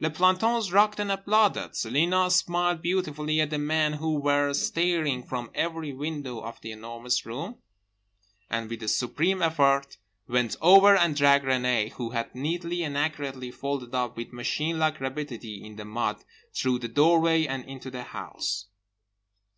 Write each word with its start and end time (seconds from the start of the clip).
Les 0.00 0.10
plantons 0.10 0.70
rocked 0.70 1.00
and 1.00 1.10
applauded. 1.10 1.74
Celina 1.74 2.30
smiled 2.30 2.82
beautifully 2.82 3.40
at 3.40 3.48
the 3.48 3.56
men 3.56 3.94
who 3.94 4.20
were 4.20 4.52
staring 4.52 5.22
from 5.22 5.50
every 5.54 5.94
window 5.94 6.40
of 6.40 6.60
The 6.60 6.72
Enormous 6.72 7.24
Room 7.24 7.56
and, 8.50 8.68
with 8.68 8.82
a 8.82 8.88
supreme 8.88 9.40
effort, 9.40 9.96
went 10.28 10.56
over 10.60 10.94
and 10.94 11.16
dragged 11.16 11.46
Renée 11.46 11.92
(who 11.92 12.10
had 12.10 12.34
neatly 12.34 12.82
and 12.82 12.98
accurately 12.98 13.50
folded 13.50 13.94
up 13.94 14.18
with 14.18 14.30
machine 14.30 14.78
like 14.78 15.00
rapidity 15.00 15.64
in 15.64 15.76
the 15.76 15.86
mud) 15.86 16.22
through 16.52 16.80
the 16.80 16.88
doorway 16.88 17.46
and 17.46 17.64
into 17.64 17.90
the 17.90 18.02
house. 18.02 18.66